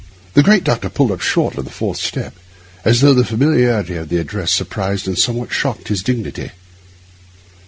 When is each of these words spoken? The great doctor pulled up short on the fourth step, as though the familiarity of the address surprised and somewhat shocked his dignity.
The 0.33 0.41
great 0.41 0.63
doctor 0.63 0.89
pulled 0.89 1.11
up 1.11 1.21
short 1.21 1.59
on 1.59 1.63
the 1.63 1.69
fourth 1.69 1.99
step, 1.99 2.33
as 2.83 3.01
though 3.01 3.13
the 3.13 3.23
familiarity 3.23 3.97
of 3.97 4.09
the 4.09 4.17
address 4.17 4.51
surprised 4.51 5.07
and 5.07 5.15
somewhat 5.15 5.53
shocked 5.53 5.89
his 5.89 6.01
dignity. 6.01 6.49